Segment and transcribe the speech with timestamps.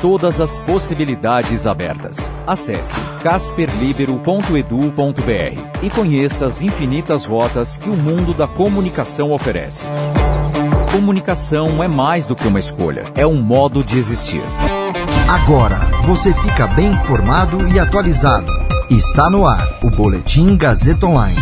[0.00, 2.32] Todas as possibilidades abertas.
[2.46, 9.84] Acesse casperlibero.edu.br e conheça as infinitas rotas que o mundo da comunicação oferece.
[10.92, 14.42] Comunicação é mais do que uma escolha, é um modo de existir.
[15.28, 18.52] Agora você fica bem informado e atualizado.
[18.90, 21.36] Está no ar o Boletim Gazeta Online.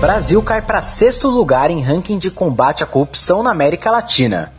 [0.00, 4.52] Brasil cai para sexto lugar em ranking de combate à corrupção na América Latina.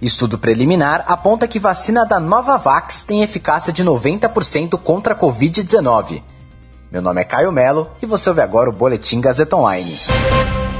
[0.00, 6.22] Estudo preliminar aponta que vacina da Novavax tem eficácia de 90% contra a Covid-19.
[6.90, 9.96] Meu nome é Caio Melo e você ouve agora o Boletim Gazeta Online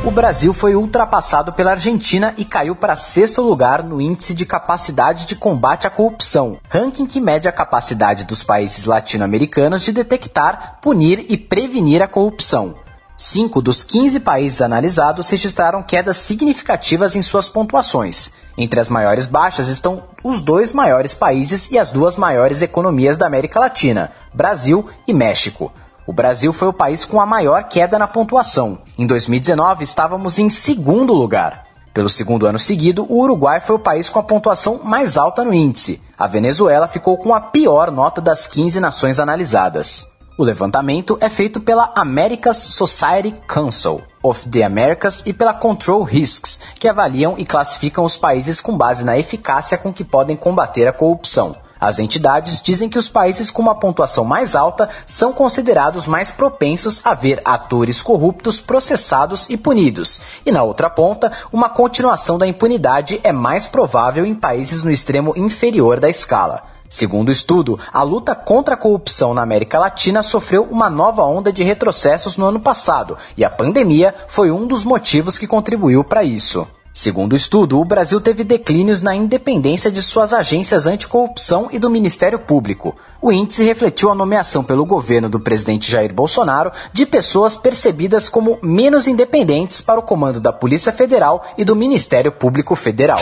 [0.08, 5.26] o Brasil foi ultrapassado pela Argentina e caiu para sexto lugar no Índice de Capacidade
[5.26, 11.26] de Combate à Corrupção, ranking que mede a capacidade dos países latino-americanos de detectar, punir
[11.28, 12.74] e prevenir a corrupção.
[13.20, 18.30] Cinco dos 15 países analisados registraram quedas significativas em suas pontuações.
[18.56, 23.26] Entre as maiores baixas estão os dois maiores países e as duas maiores economias da
[23.26, 25.72] América Latina, Brasil e México.
[26.06, 28.78] O Brasil foi o país com a maior queda na pontuação.
[28.96, 31.66] Em 2019, estávamos em segundo lugar.
[31.92, 35.52] Pelo segundo ano seguido, o Uruguai foi o país com a pontuação mais alta no
[35.52, 36.00] índice.
[36.16, 40.06] A Venezuela ficou com a pior nota das 15 nações analisadas.
[40.38, 46.60] O levantamento é feito pela Americas Society Council of the Americas e pela Control Risks,
[46.78, 50.92] que avaliam e classificam os países com base na eficácia com que podem combater a
[50.92, 51.56] corrupção.
[51.80, 57.00] As entidades dizem que os países com uma pontuação mais alta são considerados mais propensos
[57.04, 63.20] a ver atores corruptos processados e punidos, e na outra ponta, uma continuação da impunidade
[63.24, 66.77] é mais provável em países no extremo inferior da escala.
[66.88, 71.52] Segundo o estudo, a luta contra a corrupção na América Latina sofreu uma nova onda
[71.52, 76.24] de retrocessos no ano passado, e a pandemia foi um dos motivos que contribuiu para
[76.24, 76.66] isso.
[76.98, 81.88] Segundo o estudo, o Brasil teve declínios na independência de suas agências anticorrupção e do
[81.88, 82.96] Ministério Público.
[83.22, 88.58] O índice refletiu a nomeação pelo governo do presidente Jair Bolsonaro de pessoas percebidas como
[88.62, 93.20] menos independentes para o comando da Polícia Federal e do Ministério Público Federal.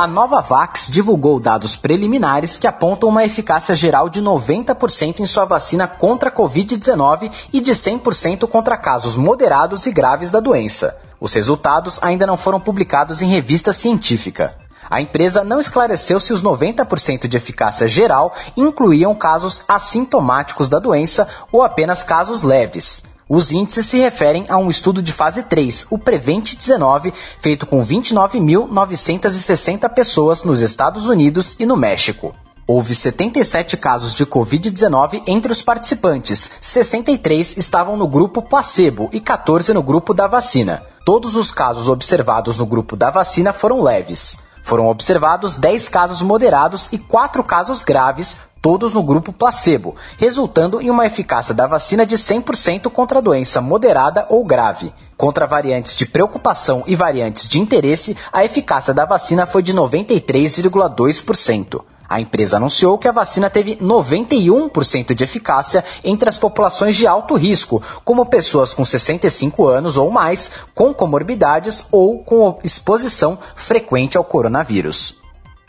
[0.00, 5.44] A Nova Vax divulgou dados preliminares que apontam uma eficácia geral de 90% em sua
[5.44, 10.96] vacina contra a Covid-19 e de 100% contra casos moderados e graves da doença.
[11.20, 14.56] Os resultados ainda não foram publicados em revista científica.
[14.88, 21.28] A empresa não esclareceu se os 90% de eficácia geral incluíam casos assintomáticos da doença
[21.52, 23.02] ou apenas casos leves.
[23.32, 27.80] Os índices se referem a um estudo de fase 3, o Prevent 19, feito com
[27.80, 32.34] 29.960 pessoas nos Estados Unidos e no México.
[32.66, 39.72] Houve 77 casos de Covid-19 entre os participantes, 63 estavam no grupo placebo e 14
[39.72, 40.82] no grupo da vacina.
[41.04, 44.36] Todos os casos observados no grupo da vacina foram leves.
[44.62, 50.88] Foram observados 10 casos moderados e 4 casos graves, todos no grupo placebo, resultando em
[50.90, 54.94] uma eficácia da vacina de 100% contra a doença moderada ou grave.
[55.16, 61.82] Contra variantes de preocupação e variantes de interesse, a eficácia da vacina foi de 93,2%.
[62.10, 67.36] A empresa anunciou que a vacina teve 91% de eficácia entre as populações de alto
[67.36, 74.24] risco, como pessoas com 65 anos ou mais, com comorbidades ou com exposição frequente ao
[74.24, 75.14] coronavírus.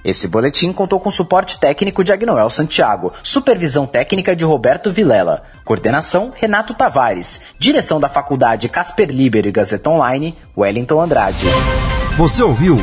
[0.04, 6.32] Esse boletim contou com suporte técnico de Agnoel Santiago, supervisão técnica de Roberto Vilela, coordenação
[6.36, 11.46] Renato Tavares, direção da Faculdade Casper Liber e Gazeta Online, Wellington Andrade.
[12.18, 12.78] Você ouviu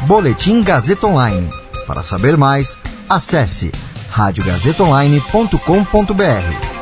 [0.00, 1.48] Boletim Gazeta Online.
[1.86, 2.76] Para saber mais,
[3.08, 3.70] acesse
[4.10, 6.73] radiogazetaonline.com.br.